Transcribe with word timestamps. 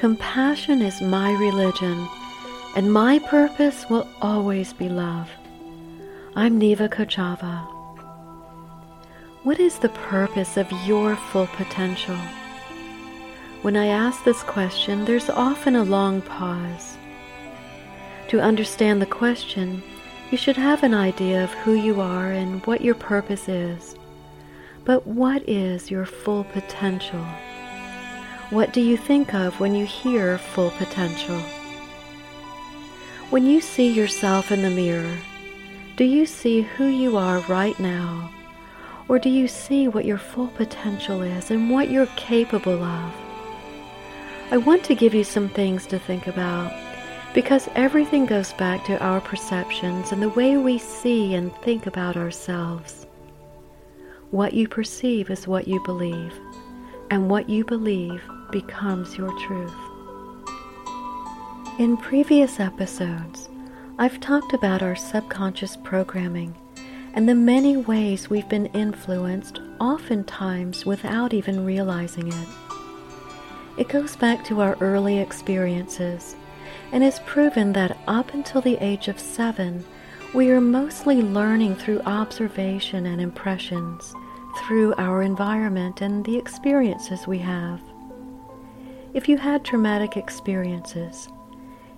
Compassion 0.00 0.80
is 0.80 1.02
my 1.02 1.30
religion, 1.32 2.08
and 2.74 2.90
my 2.90 3.18
purpose 3.18 3.84
will 3.90 4.08
always 4.22 4.72
be 4.72 4.88
love. 4.88 5.28
I'm 6.34 6.56
Neva 6.56 6.88
Kochava. 6.88 7.66
What 9.42 9.60
is 9.60 9.78
the 9.78 9.90
purpose 9.90 10.56
of 10.56 10.72
your 10.86 11.16
full 11.16 11.48
potential? 11.48 12.16
When 13.60 13.76
I 13.76 13.88
ask 13.88 14.24
this 14.24 14.42
question, 14.42 15.04
there's 15.04 15.28
often 15.28 15.76
a 15.76 15.84
long 15.84 16.22
pause. 16.22 16.96
To 18.28 18.40
understand 18.40 19.02
the 19.02 19.14
question, 19.20 19.82
you 20.30 20.38
should 20.38 20.56
have 20.56 20.82
an 20.82 20.94
idea 20.94 21.44
of 21.44 21.52
who 21.52 21.74
you 21.74 22.00
are 22.00 22.32
and 22.32 22.64
what 22.64 22.80
your 22.80 22.94
purpose 22.94 23.50
is. 23.50 23.96
But 24.86 25.06
what 25.06 25.46
is 25.46 25.90
your 25.90 26.06
full 26.06 26.44
potential? 26.44 27.26
What 28.50 28.72
do 28.72 28.80
you 28.80 28.96
think 28.96 29.32
of 29.32 29.60
when 29.60 29.76
you 29.76 29.86
hear 29.86 30.36
full 30.36 30.72
potential? 30.72 31.38
When 33.30 33.46
you 33.46 33.60
see 33.60 33.88
yourself 33.88 34.50
in 34.50 34.62
the 34.62 34.70
mirror, 34.70 35.16
do 35.94 36.02
you 36.02 36.26
see 36.26 36.62
who 36.62 36.86
you 36.86 37.16
are 37.16 37.38
right 37.42 37.78
now? 37.78 38.32
Or 39.06 39.20
do 39.20 39.28
you 39.28 39.46
see 39.46 39.86
what 39.86 40.04
your 40.04 40.18
full 40.18 40.48
potential 40.48 41.22
is 41.22 41.52
and 41.52 41.70
what 41.70 41.92
you're 41.92 42.08
capable 42.16 42.82
of? 42.82 43.14
I 44.50 44.56
want 44.56 44.82
to 44.84 44.96
give 44.96 45.14
you 45.14 45.22
some 45.22 45.48
things 45.48 45.86
to 45.86 46.00
think 46.00 46.26
about 46.26 46.72
because 47.32 47.68
everything 47.76 48.26
goes 48.26 48.52
back 48.54 48.84
to 48.86 48.98
our 48.98 49.20
perceptions 49.20 50.10
and 50.10 50.20
the 50.20 50.28
way 50.30 50.56
we 50.56 50.76
see 50.76 51.34
and 51.34 51.54
think 51.58 51.86
about 51.86 52.16
ourselves. 52.16 53.06
What 54.32 54.54
you 54.54 54.66
perceive 54.66 55.30
is 55.30 55.46
what 55.46 55.68
you 55.68 55.80
believe, 55.84 56.34
and 57.10 57.28
what 57.28 57.48
you 57.48 57.64
believe 57.64 58.22
becomes 58.50 59.18
your 59.18 59.36
truth. 59.40 59.74
In 61.78 61.96
previous 61.96 62.60
episodes, 62.60 63.48
I've 63.98 64.20
talked 64.20 64.54
about 64.54 64.82
our 64.82 64.96
subconscious 64.96 65.76
programming 65.76 66.54
and 67.14 67.28
the 67.28 67.34
many 67.34 67.76
ways 67.76 68.30
we've 68.30 68.48
been 68.48 68.66
influenced, 68.66 69.60
oftentimes 69.80 70.86
without 70.86 71.34
even 71.34 71.64
realizing 71.66 72.28
it. 72.28 72.48
It 73.76 73.88
goes 73.88 74.14
back 74.14 74.44
to 74.46 74.60
our 74.60 74.76
early 74.80 75.18
experiences 75.18 76.36
and 76.92 77.02
is 77.02 77.20
proven 77.20 77.72
that 77.72 77.96
up 78.06 78.34
until 78.34 78.60
the 78.60 78.76
age 78.76 79.08
of 79.08 79.18
seven, 79.18 79.84
we 80.34 80.50
are 80.50 80.60
mostly 80.60 81.22
learning 81.22 81.76
through 81.76 82.00
observation 82.00 83.06
and 83.06 83.20
impressions, 83.20 84.14
through 84.58 84.94
our 84.98 85.22
environment 85.22 86.00
and 86.00 86.24
the 86.24 86.36
experiences 86.36 87.26
we 87.26 87.38
have. 87.38 87.80
If 89.14 89.28
you 89.28 89.38
had 89.38 89.64
traumatic 89.64 90.16
experiences, 90.16 91.28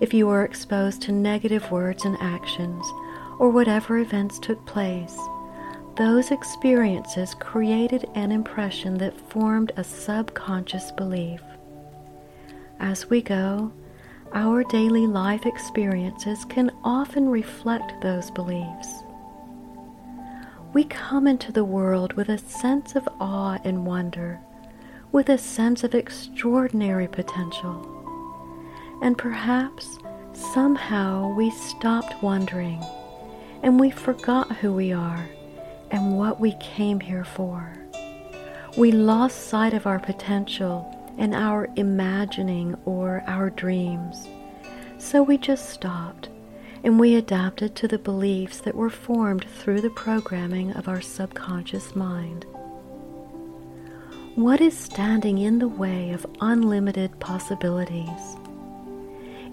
if 0.00 0.14
you 0.14 0.26
were 0.26 0.44
exposed 0.44 1.02
to 1.02 1.12
negative 1.12 1.70
words 1.70 2.04
and 2.04 2.16
actions, 2.20 2.84
or 3.38 3.50
whatever 3.50 3.98
events 3.98 4.38
took 4.38 4.64
place, 4.66 5.18
those 5.96 6.30
experiences 6.30 7.34
created 7.34 8.08
an 8.14 8.32
impression 8.32 8.96
that 8.98 9.20
formed 9.30 9.72
a 9.76 9.84
subconscious 9.84 10.92
belief. 10.92 11.40
As 12.78 13.10
we 13.10 13.20
go, 13.20 13.72
our 14.32 14.62
daily 14.64 15.06
life 15.06 15.44
experiences 15.44 16.44
can 16.44 16.70
often 16.84 17.28
reflect 17.28 18.00
those 18.00 18.30
beliefs. 18.30 19.02
We 20.72 20.84
come 20.84 21.26
into 21.26 21.50
the 21.50 21.64
world 21.64 22.12
with 22.12 22.28
a 22.28 22.38
sense 22.38 22.94
of 22.94 23.08
awe 23.20 23.58
and 23.64 23.84
wonder 23.84 24.40
with 25.10 25.28
a 25.28 25.36
sense 25.36 25.82
of 25.82 25.96
extraordinary 25.96 27.08
potential. 27.08 27.84
And 29.02 29.18
perhaps 29.18 29.98
somehow 30.32 31.34
we 31.34 31.50
stopped 31.50 32.22
wondering 32.22 32.84
and 33.64 33.80
we 33.80 33.90
forgot 33.90 34.56
who 34.58 34.72
we 34.72 34.92
are 34.92 35.28
and 35.90 36.16
what 36.16 36.38
we 36.38 36.52
came 36.60 37.00
here 37.00 37.24
for. 37.24 37.74
We 38.76 38.92
lost 38.92 39.48
sight 39.48 39.74
of 39.74 39.88
our 39.88 39.98
potential 39.98 40.96
and 41.18 41.34
our 41.34 41.68
imagining 41.74 42.76
or 42.84 43.24
our 43.26 43.50
dreams. 43.50 44.28
So 44.98 45.24
we 45.24 45.36
just 45.36 45.70
stopped 45.70 46.28
and 46.82 46.98
we 46.98 47.14
adapted 47.14 47.74
to 47.76 47.88
the 47.88 47.98
beliefs 47.98 48.58
that 48.60 48.74
were 48.74 48.90
formed 48.90 49.44
through 49.58 49.80
the 49.80 49.90
programming 49.90 50.72
of 50.72 50.88
our 50.88 51.00
subconscious 51.00 51.94
mind. 51.94 52.46
What 54.34 54.60
is 54.60 54.76
standing 54.76 55.38
in 55.38 55.58
the 55.58 55.68
way 55.68 56.10
of 56.10 56.26
unlimited 56.40 57.18
possibilities? 57.20 58.36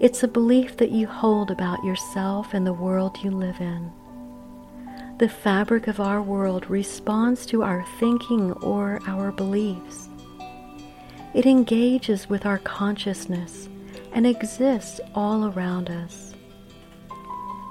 It's 0.00 0.22
a 0.22 0.28
belief 0.28 0.76
that 0.76 0.92
you 0.92 1.06
hold 1.06 1.50
about 1.50 1.84
yourself 1.84 2.54
and 2.54 2.66
the 2.66 2.72
world 2.72 3.18
you 3.22 3.30
live 3.30 3.60
in. 3.60 3.92
The 5.18 5.28
fabric 5.28 5.88
of 5.88 5.98
our 5.98 6.22
world 6.22 6.70
responds 6.70 7.44
to 7.46 7.64
our 7.64 7.84
thinking 7.98 8.52
or 8.52 9.00
our 9.08 9.32
beliefs. 9.32 10.08
It 11.34 11.44
engages 11.44 12.28
with 12.30 12.46
our 12.46 12.58
consciousness 12.58 13.68
and 14.12 14.24
exists 14.24 15.00
all 15.14 15.46
around 15.46 15.90
us. 15.90 16.27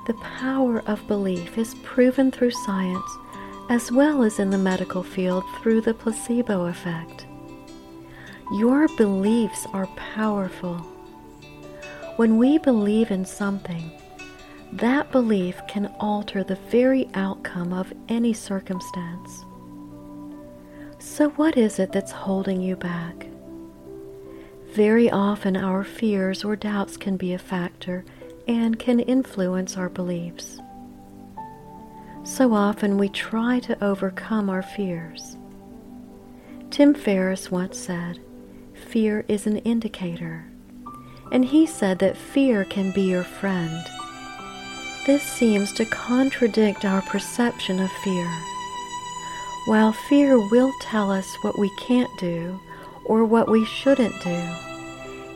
The 0.08 0.14
power 0.16 0.80
of 0.88 1.06
belief 1.08 1.58
is 1.58 1.76
proven 1.84 2.32
through 2.32 2.52
science 2.52 3.12
as 3.70 3.92
well 3.92 4.24
as 4.24 4.40
in 4.40 4.50
the 4.50 4.58
medical 4.58 5.04
field 5.04 5.44
through 5.60 5.82
the 5.82 5.94
placebo 5.94 6.68
effect. 6.68 7.26
Your 8.54 8.88
beliefs 8.96 9.68
are 9.74 9.88
powerful. 9.98 10.78
When 12.16 12.38
we 12.38 12.58
believe 12.58 13.12
in 13.12 13.26
something, 13.26 13.92
that 14.72 15.12
belief 15.12 15.60
can 15.68 15.88
alter 16.00 16.44
the 16.44 16.56
very 16.72 17.10
outcome 17.14 17.74
of 17.74 17.92
any 18.08 18.32
circumstance. 18.32 19.44
So, 21.00 21.30
what 21.32 21.58
is 21.58 21.80
it 21.80 21.92
that's 21.92 22.12
holding 22.12 22.62
you 22.62 22.78
back? 22.78 23.28
Very 24.70 25.10
often, 25.10 25.58
our 25.58 25.84
fears 25.84 26.44
or 26.44 26.56
doubts 26.56 26.96
can 26.96 27.18
be 27.18 27.34
a 27.34 27.40
factor 27.40 28.06
and 28.48 28.80
can 28.80 29.00
influence 29.00 29.78
our 29.78 29.90
beliefs. 29.90 30.60
So 32.24 32.54
often 32.54 32.98
we 32.98 33.10
try 33.10 33.60
to 33.62 33.84
overcome 33.84 34.50
our 34.50 34.62
fears. 34.62 35.38
Tim 36.70 36.94
Ferriss 36.94 37.50
once 37.50 37.78
said, 37.78 38.20
Fear 38.74 39.26
is 39.28 39.48
an 39.48 39.58
indicator. 39.58 40.46
And 41.32 41.44
he 41.44 41.66
said 41.66 42.00
that 42.00 42.18
fear 42.18 42.64
can 42.66 42.92
be 42.92 43.02
your 43.02 43.24
friend. 43.24 43.86
This 45.06 45.24
seems 45.24 45.74
to 45.74 45.86
contradict 45.86 46.86
our 46.86 47.02
perception 47.02 47.80
of 47.80 47.92
fear. 48.04 48.30
While 49.66 49.94
fear 49.94 50.38
will 50.38 50.72
tell 50.82 51.12
us 51.12 51.28
what 51.42 51.58
we 51.58 51.70
can't 51.78 52.10
do 52.20 52.60
or 53.06 53.26
what 53.26 53.50
we 53.50 53.66
shouldn't 53.66 54.22
do, 54.22 54.42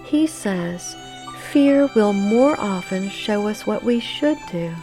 he 0.03 0.27
says 0.27 0.95
fear 1.41 1.89
will 1.95 2.13
more 2.13 2.59
often 2.59 3.09
show 3.09 3.47
us 3.47 3.65
what 3.65 3.83
we 3.83 3.99
should 3.99 4.37
do. 4.51 4.73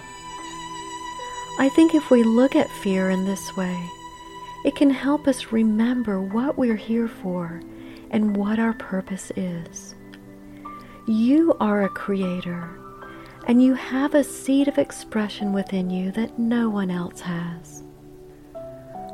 I 1.58 1.68
think 1.74 1.94
if 1.94 2.10
we 2.10 2.22
look 2.22 2.54
at 2.54 2.70
fear 2.70 3.10
in 3.10 3.24
this 3.24 3.56
way, 3.56 3.88
it 4.64 4.76
can 4.76 4.90
help 4.90 5.26
us 5.26 5.52
remember 5.52 6.20
what 6.20 6.58
we're 6.58 6.76
here 6.76 7.08
for 7.08 7.60
and 8.10 8.36
what 8.36 8.58
our 8.58 8.74
purpose 8.74 9.32
is. 9.36 9.94
You 11.06 11.56
are 11.58 11.84
a 11.84 11.88
creator, 11.88 12.68
and 13.46 13.62
you 13.62 13.74
have 13.74 14.14
a 14.14 14.22
seed 14.24 14.68
of 14.68 14.78
expression 14.78 15.52
within 15.52 15.90
you 15.90 16.12
that 16.12 16.38
no 16.38 16.68
one 16.68 16.90
else 16.90 17.20
has. 17.20 17.82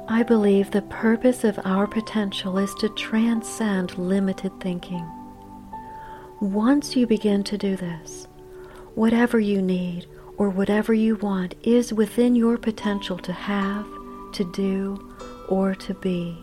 I 0.09 0.23
believe 0.23 0.71
the 0.71 0.83
purpose 0.83 1.45
of 1.45 1.59
our 1.65 1.87
potential 1.87 2.59
is 2.59 2.75
to 2.75 2.89
transcend 2.91 3.97
limited 3.97 4.53
thinking. 4.61 5.09
Once 6.45 6.95
you 6.95 7.07
begin 7.07 7.43
to 7.43 7.57
do 7.57 7.75
this, 7.75 8.29
whatever 8.95 9.41
you 9.41 9.63
need, 9.63 10.05
or 10.37 10.51
whatever 10.51 10.93
you 10.93 11.17
want 11.17 11.55
is 11.63 11.91
within 11.91 12.37
your 12.37 12.59
potential 12.59 13.17
to 13.17 13.33
have, 13.33 13.87
to 14.35 14.45
do, 14.53 15.17
or 15.49 15.75
to 15.75 15.95
be. 15.95 16.37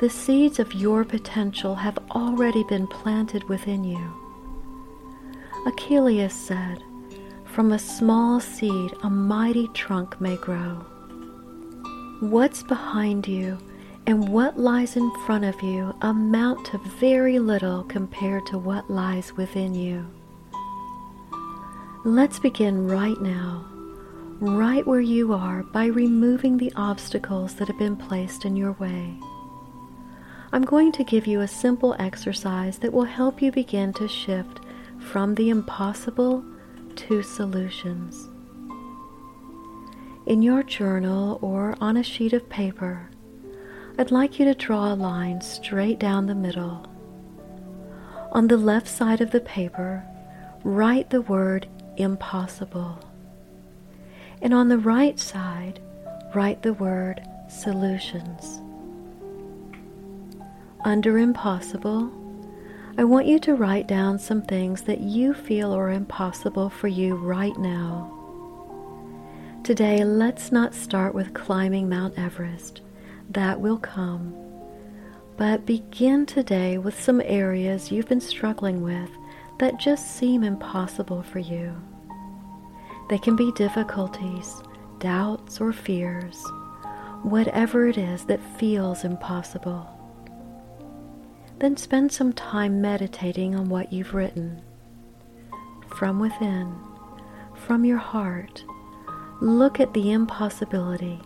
The 0.00 0.08
seeds 0.08 0.58
of 0.58 0.72
your 0.72 1.04
potential 1.04 1.74
have 1.74 1.98
already 2.12 2.64
been 2.64 2.86
planted 2.86 3.44
within 3.44 3.84
you. 3.84 4.00
Aeschylus 5.66 6.32
said, 6.32 6.82
From 7.44 7.72
a 7.72 7.78
small 7.78 8.40
seed 8.40 8.94
a 9.02 9.10
mighty 9.10 9.68
trunk 9.74 10.18
may 10.18 10.36
grow. 10.36 10.76
What's 12.20 12.62
behind 12.62 13.28
you 13.28 13.58
and 14.08 14.30
what 14.30 14.58
lies 14.58 14.96
in 14.96 15.10
front 15.26 15.44
of 15.44 15.60
you 15.60 15.94
amount 16.00 16.64
to 16.64 16.78
very 16.78 17.38
little 17.38 17.84
compared 17.84 18.46
to 18.46 18.56
what 18.56 18.90
lies 18.90 19.34
within 19.34 19.74
you. 19.74 20.02
Let's 22.06 22.38
begin 22.38 22.88
right 22.88 23.20
now, 23.20 23.66
right 24.40 24.86
where 24.86 25.02
you 25.02 25.34
are, 25.34 25.62
by 25.62 25.84
removing 25.84 26.56
the 26.56 26.72
obstacles 26.74 27.56
that 27.56 27.68
have 27.68 27.78
been 27.78 27.96
placed 27.96 28.46
in 28.46 28.56
your 28.56 28.72
way. 28.72 29.14
I'm 30.52 30.64
going 30.64 30.90
to 30.92 31.04
give 31.04 31.26
you 31.26 31.42
a 31.42 31.48
simple 31.48 31.94
exercise 31.98 32.78
that 32.78 32.94
will 32.94 33.04
help 33.04 33.42
you 33.42 33.52
begin 33.52 33.92
to 33.92 34.08
shift 34.08 34.60
from 34.98 35.34
the 35.34 35.50
impossible 35.50 36.42
to 36.96 37.22
solutions. 37.22 38.26
In 40.24 40.40
your 40.40 40.62
journal 40.62 41.38
or 41.42 41.76
on 41.78 41.98
a 41.98 42.02
sheet 42.02 42.32
of 42.32 42.48
paper, 42.48 43.10
I'd 44.00 44.12
like 44.12 44.38
you 44.38 44.44
to 44.44 44.54
draw 44.54 44.92
a 44.92 44.94
line 44.94 45.40
straight 45.40 45.98
down 45.98 46.26
the 46.26 46.34
middle. 46.36 46.86
On 48.30 48.46
the 48.46 48.56
left 48.56 48.86
side 48.86 49.20
of 49.20 49.32
the 49.32 49.40
paper, 49.40 50.04
write 50.62 51.10
the 51.10 51.22
word 51.22 51.66
impossible. 51.96 53.00
And 54.40 54.54
on 54.54 54.68
the 54.68 54.78
right 54.78 55.18
side, 55.18 55.80
write 56.32 56.62
the 56.62 56.74
word 56.74 57.20
solutions. 57.48 58.60
Under 60.84 61.18
impossible, 61.18 62.08
I 62.96 63.02
want 63.02 63.26
you 63.26 63.40
to 63.40 63.56
write 63.56 63.88
down 63.88 64.20
some 64.20 64.42
things 64.42 64.82
that 64.82 65.00
you 65.00 65.34
feel 65.34 65.72
are 65.72 65.90
impossible 65.90 66.70
for 66.70 66.86
you 66.86 67.16
right 67.16 67.56
now. 67.58 68.14
Today, 69.64 70.04
let's 70.04 70.52
not 70.52 70.72
start 70.72 71.16
with 71.16 71.34
climbing 71.34 71.88
Mount 71.88 72.16
Everest 72.16 72.82
that 73.30 73.60
will 73.60 73.78
come. 73.78 74.34
But 75.36 75.66
begin 75.66 76.26
today 76.26 76.78
with 76.78 77.00
some 77.00 77.20
areas 77.24 77.92
you've 77.92 78.08
been 78.08 78.20
struggling 78.20 78.82
with 78.82 79.10
that 79.58 79.78
just 79.78 80.16
seem 80.16 80.42
impossible 80.42 81.22
for 81.22 81.38
you. 81.38 81.74
They 83.08 83.18
can 83.18 83.36
be 83.36 83.52
difficulties, 83.52 84.62
doubts, 84.98 85.60
or 85.60 85.72
fears, 85.72 86.42
whatever 87.22 87.86
it 87.86 87.98
is 87.98 88.24
that 88.26 88.58
feels 88.58 89.04
impossible. 89.04 89.88
Then 91.58 91.76
spend 91.76 92.12
some 92.12 92.32
time 92.32 92.80
meditating 92.80 93.54
on 93.54 93.68
what 93.68 93.92
you've 93.92 94.14
written. 94.14 94.62
From 95.96 96.20
within, 96.20 96.74
from 97.54 97.84
your 97.84 97.98
heart, 97.98 98.64
look 99.40 99.80
at 99.80 99.94
the 99.94 100.12
impossibility 100.12 101.20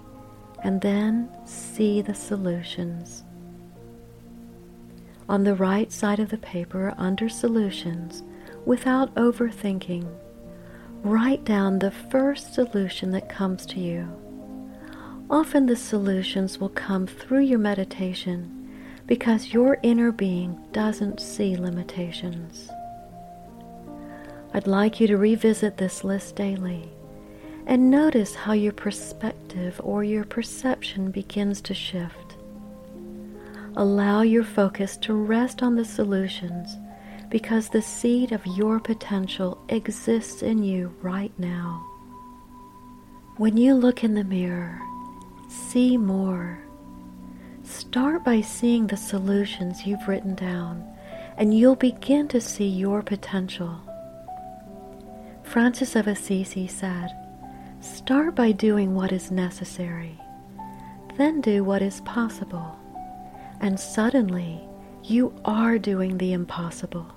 and 0.62 0.81
then 0.81 1.29
see 1.44 2.00
the 2.00 2.14
solutions. 2.14 3.25
On 5.29 5.44
the 5.44 5.55
right 5.55 5.91
side 5.91 6.20
of 6.20 6.29
the 6.29 6.38
paper, 6.38 6.94
under 6.99 7.29
Solutions, 7.29 8.23
without 8.64 9.14
overthinking, 9.14 10.06
write 11.03 11.44
down 11.44 11.79
the 11.79 11.91
first 11.91 12.55
solution 12.55 13.11
that 13.12 13.29
comes 13.29 13.67
to 13.67 13.81
you. 13.81 14.09
Often 15.31 15.67
the 15.67 15.76
solutions 15.76 16.59
will 16.59 16.69
come 16.69 17.06
through 17.06 17.41
your 17.41 17.58
meditation 17.58 18.58
because 19.06 19.53
your 19.53 19.79
inner 19.82 20.12
being 20.12 20.61
doesn't 20.73 21.20
see 21.20 21.56
limitations. 21.56 22.69
I'd 24.55 24.67
like 24.67 25.00
you 25.00 25.06
to 25.06 25.17
revisit 25.17 25.79
this 25.79 26.05
list 26.05 26.37
daily 26.37 26.91
and 27.67 27.91
notice 27.91 28.35
how 28.35 28.53
your 28.53 28.73
perspective 28.73 29.81
or 29.85 30.05
your 30.05 30.25
perception 30.25 31.11
begins 31.11 31.61
to 31.62 31.75
shift. 31.75 32.37
Allow 33.76 34.23
your 34.23 34.44
focus 34.44 34.97
to 34.99 35.14
rest 35.14 35.62
on 35.62 35.76
the 35.76 35.85
solutions 35.85 36.76
because 37.31 37.70
the 37.70 37.81
seed 37.81 38.32
of 38.32 38.47
your 38.47 38.79
potential 38.79 39.59
exists 39.70 40.43
in 40.43 40.62
you 40.62 40.94
right 41.00 41.32
now. 41.38 41.87
When 43.38 43.56
you 43.56 43.75
look 43.75 44.05
in 44.05 44.12
the 44.15 44.25
mirror, 44.25 44.79
see 45.49 45.97
more. 45.97 46.58
Start 47.65 48.25
by 48.25 48.43
seeing 48.43 48.87
the 48.87 48.97
solutions 48.99 49.87
you've 49.87 50.06
written 50.06 50.35
down, 50.35 50.85
and 51.38 51.56
you'll 51.56 51.76
begin 51.76 52.29
to 52.29 52.41
see 52.41 52.69
your 52.69 53.03
potential. 53.03 53.81
Francis 55.43 55.97
of 55.97 56.06
Assisi 56.06 56.67
said, 56.67 57.11
Start 57.82 58.37
by 58.37 58.52
doing 58.52 58.94
what 58.94 59.11
is 59.11 59.32
necessary, 59.32 60.17
then 61.17 61.40
do 61.40 61.64
what 61.64 61.82
is 61.82 62.00
possible, 62.02 62.79
and 63.61 63.79
suddenly 63.79 64.61
you 65.02 65.34
are 65.44 65.79
doing 65.79 66.17
the 66.17 66.32
impossible. 66.32 67.08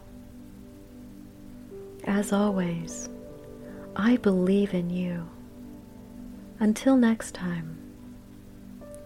As 2.05 2.33
always, 2.33 3.09
I 3.95 4.17
believe 4.17 4.73
in 4.73 4.89
you. 4.89 5.29
Until 6.59 6.97
next 6.97 7.35
time, 7.35 7.77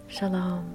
Shalom. 0.08 0.74